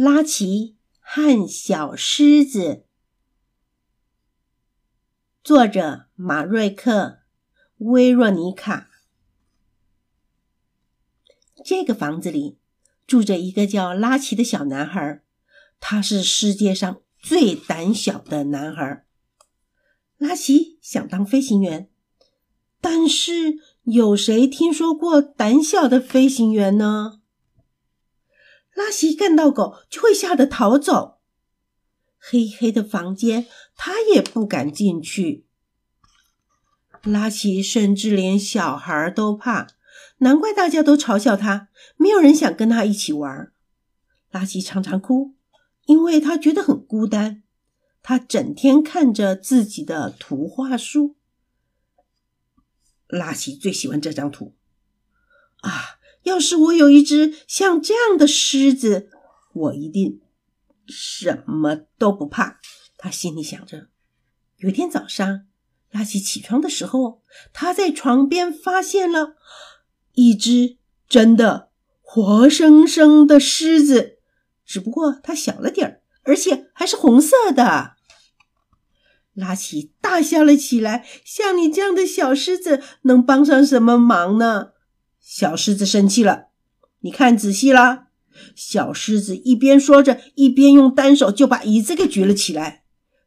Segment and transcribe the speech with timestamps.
[0.00, 2.84] 拉奇和小狮子，
[5.42, 6.92] 作者马瑞克·
[7.78, 8.90] 威若尼卡。
[11.64, 12.60] 这个房子里
[13.08, 15.20] 住着一个叫拉奇的小男孩，
[15.80, 19.04] 他是世界上最胆小的男孩。
[20.16, 21.90] 拉奇想当飞行员，
[22.80, 27.20] 但是有谁听说过胆小的飞行员呢？
[28.78, 31.18] 拉奇看到狗就会吓得逃走，
[32.16, 35.44] 黑黑的房间他也不敢进去。
[37.02, 39.66] 拉奇甚至连小孩都怕，
[40.18, 43.52] 难怪大家都嘲笑他，没有人想跟他一起玩。
[44.30, 45.34] 拉奇常常哭，
[45.86, 47.42] 因为他觉得很孤单。
[48.00, 51.16] 他整天看着自己的图画书。
[53.08, 54.54] 拉奇最喜欢这张图
[55.62, 55.97] 啊！
[56.28, 59.10] 要是我有一只像这样的狮子，
[59.52, 60.20] 我一定
[60.86, 62.60] 什么都不怕。
[62.96, 63.88] 他心里想着。
[64.58, 65.46] 有一天早上，
[65.90, 67.22] 拉奇起床的时候，
[67.52, 69.36] 他在床边发现了
[70.14, 70.78] 一只
[71.08, 71.70] 真的
[72.00, 74.18] 活生生的狮子，
[74.64, 77.92] 只不过它小了点儿，而且还是红色的。
[79.34, 84.70] 拉奇大笑了起来：“像你这样的小狮子，能帮上什么忙呢？”
[85.30, 86.46] 小狮子生气了，
[87.00, 88.06] 你看仔细啦！
[88.56, 92.84] 小狮子一边说着，一边用单手就把椅子给举了起来。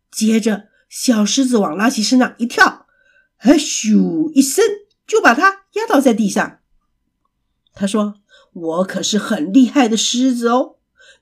[0.09, 2.87] 接着，小狮子往拉奇身上一跳，
[3.37, 4.65] 哎咻一声
[5.05, 6.61] 就把他压倒在地上。
[7.75, 8.15] 他说
[8.51, 10.77] ：“我可是很厉害的狮子哦！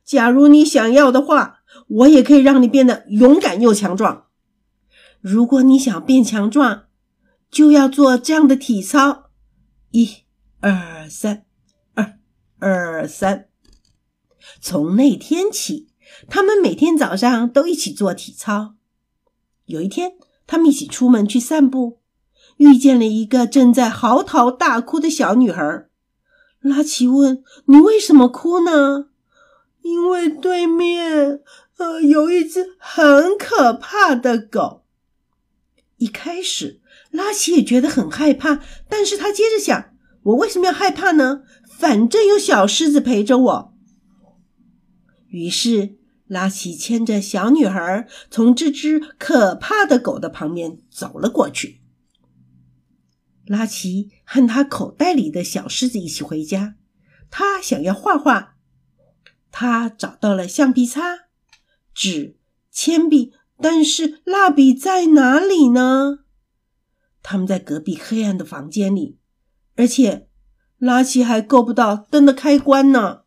[0.05, 4.27] 假如你想要的话，我也可以让你变得勇敢又强壮。
[5.19, 6.85] 如果你想变强壮，
[7.51, 9.25] 就要做这样的体操：
[9.91, 10.19] 一。”
[10.61, 11.45] 二三，
[11.95, 12.19] 二
[12.59, 13.47] 二三。
[14.59, 15.87] 从那天起，
[16.27, 18.75] 他们每天早上都一起做体操。
[19.65, 22.01] 有一天，他们一起出门去散步，
[22.57, 25.87] 遇见了一个正在嚎啕大哭的小女孩。
[26.59, 29.05] 拉奇问：“你为什么哭呢
[29.81, 31.39] ？”“因为对面，
[31.77, 34.83] 呃，有一只很可怕的狗。”
[35.95, 36.81] 一开始，
[37.11, 38.59] 拉奇也觉得很害怕，
[38.89, 39.88] 但是他接着想。
[40.23, 41.43] 我为什么要害怕呢？
[41.77, 43.73] 反正有小狮子陪着我。
[45.27, 45.97] 于是，
[46.27, 51.81] 拉奇牵着小女孩从这只可怕的狗的旁边走了过去。
[53.45, 56.75] 拉奇和他口袋里的小狮子一起回家。
[57.31, 58.55] 他想要画画，
[59.51, 61.27] 他找到了橡皮擦、
[61.93, 62.37] 纸、
[62.71, 66.19] 铅笔，但是蜡笔在哪里呢？
[67.21, 69.18] 他们在隔壁黑暗的房间里。
[69.79, 70.27] 而且，
[70.77, 73.21] 拉奇还够不到灯的开关呢。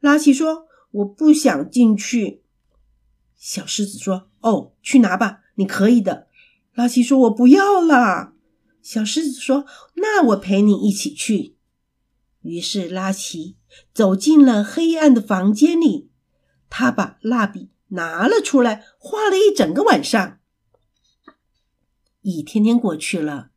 [0.00, 2.42] 拉奇说：“我不想进去。”
[3.36, 6.28] 小狮子说：“哦，去拿吧，你可以的。”
[6.72, 8.32] 拉奇说：“我不要啦。”
[8.80, 9.66] 小狮子说
[9.96, 11.58] ：“那我陪你一起去。”
[12.40, 13.58] 于是拉奇
[13.92, 16.10] 走进了黑暗的房间里，
[16.70, 20.38] 他把蜡笔拿了出来，画了一整个晚上。
[22.22, 23.50] 一天天过去了。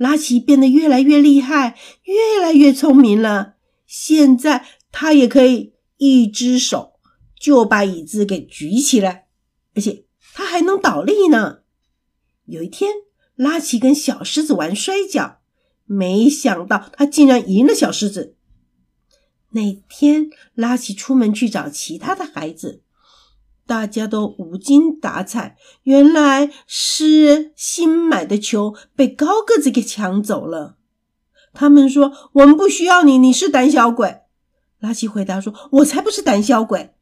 [0.00, 3.56] 拉奇变得越来越厉害，越来越聪明了。
[3.86, 6.94] 现在他也可以一只手
[7.38, 9.26] 就把椅子给举起来，
[9.74, 11.58] 而且他还能倒立呢。
[12.46, 12.90] 有一天，
[13.34, 15.40] 拉奇跟小狮子玩摔跤，
[15.84, 18.36] 没想到他竟然赢了小狮子。
[19.50, 22.82] 那天，拉奇出门去找其他的孩子。
[23.70, 30.76] 大家都无精打采，原来是新买的球被高个子给抢走了。
[31.52, 34.22] 他们说：“我们不需要你，你是胆小鬼。”
[34.80, 36.96] 拉奇回答说：“我才不是胆小鬼。”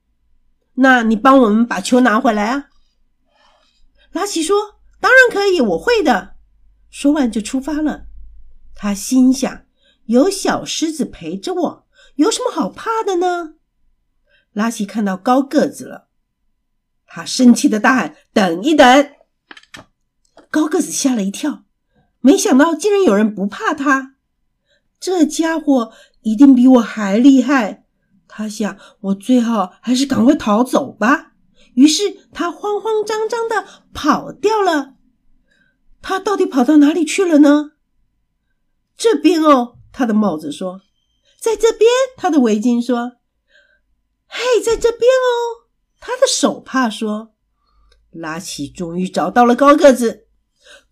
[0.76, 2.66] 那你帮我们把球拿回来啊？
[4.12, 4.54] 拉奇说
[5.00, 6.34] ：“当然可以，我会的。”
[6.92, 8.08] 说完就出发了。
[8.74, 9.62] 他心想
[10.04, 11.86] ：“有小狮子陪着我，
[12.16, 13.54] 有什么好怕的呢？”
[14.52, 16.07] 拉奇看到高个子了。
[17.08, 19.10] 他生气的大喊：“等一等！”
[20.50, 21.64] 高个子吓了一跳，
[22.20, 24.14] 没想到竟然有人不怕他。
[25.00, 27.84] 这家伙一定比我还厉害。
[28.26, 31.32] 他想：“我最好还是赶快逃走吧。”
[31.74, 33.64] 于是他慌慌张张的
[33.94, 34.94] 跑掉了。
[36.02, 37.72] 他到底跑到哪里去了呢？
[38.96, 40.82] 这边哦，他的帽子说
[41.40, 41.88] ：“在这边。”
[42.18, 43.12] 他的围巾说
[44.26, 45.67] ：“嘿，在这边哦。”
[46.00, 47.34] 他的手帕说
[48.10, 50.26] ：“拉奇终于找到了高个子，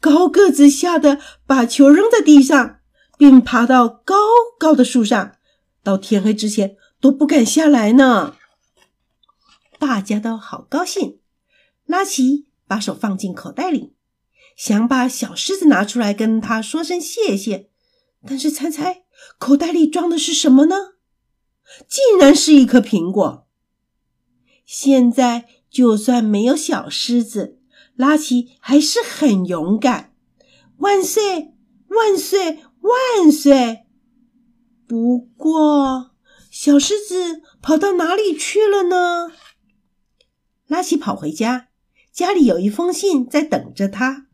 [0.01, 2.81] 高个子吓得把球扔在地上，
[3.17, 4.15] 并爬到高
[4.59, 5.37] 高的树上，
[5.83, 8.37] 到天黑之前都不敢下来呢。”
[9.79, 11.21] 大家都好高兴。
[11.85, 13.95] 拉奇把手放进口袋里，
[14.57, 17.71] 想把小狮子拿出来跟他说声谢谢。
[18.27, 19.05] 但是猜猜，
[19.39, 20.95] 口袋里装的是什么呢？
[21.89, 23.46] 竟然是一颗苹果。
[24.67, 27.59] 现在就算没有小狮子，
[27.95, 30.13] 拉奇还是很勇敢。
[30.79, 31.55] 万岁！
[31.89, 32.59] 万岁！
[32.81, 33.87] 万岁！
[34.87, 36.11] 不过，
[36.51, 39.33] 小狮子跑到哪里去了呢？
[40.67, 41.69] 拉奇跑回家，
[42.13, 44.27] 家里有一封信在等着他，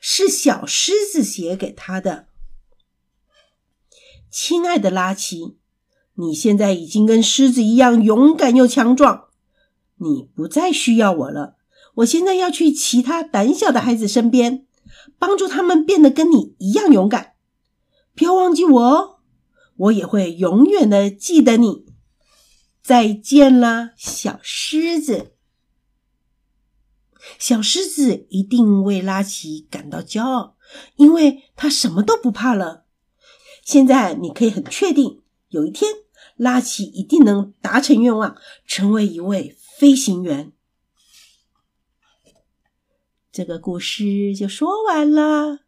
[0.00, 2.26] 是小狮子写给他的。
[4.30, 5.58] 亲爱的拉奇，
[6.14, 9.27] 你现在已经跟狮子一样勇敢又强壮，
[9.98, 11.56] 你不再需要我了。
[11.96, 14.66] 我现在要去其他胆小的孩子身边，
[15.18, 17.34] 帮助他们变得跟你一样勇敢。
[18.14, 19.16] 不要忘记我哦，
[19.76, 21.86] 我也会永远的记得你。
[22.82, 25.32] 再见啦，小狮子。
[27.38, 30.56] 小狮子一定为拉奇感到骄傲，
[30.96, 32.84] 因为他什么都不怕了。
[33.62, 35.90] 现在你可以很确定，有一天
[36.36, 38.36] 拉奇一定能达成愿望，
[38.66, 40.52] 成为一位飞行员。
[43.30, 45.67] 这个故事就说完了。